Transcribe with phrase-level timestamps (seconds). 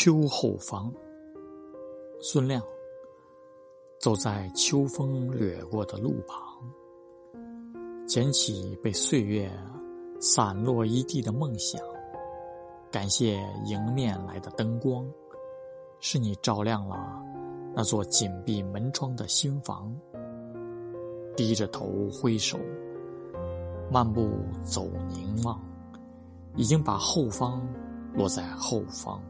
[0.00, 0.94] 秋后方，
[2.20, 2.62] 孙亮
[3.98, 6.40] 走在秋风掠过的路旁，
[8.06, 9.50] 捡起被岁月
[10.20, 11.82] 散落一地的梦想，
[12.92, 15.04] 感谢迎面来的灯光，
[15.98, 17.20] 是你照亮了
[17.74, 19.92] 那座紧闭门窗的新房。
[21.36, 22.56] 低着头挥手，
[23.90, 24.30] 漫步
[24.62, 25.60] 走凝望，
[26.54, 27.68] 已经把后方
[28.14, 29.20] 落在后方。